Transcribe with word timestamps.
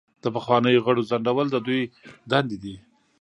د 0.23 0.25
پخوانیو 0.35 0.83
غړو 0.85 1.01
ځنډول 1.09 1.47
د 1.51 1.57
دوی 1.65 1.81
دندې 2.31 2.57
دي. 2.63 2.75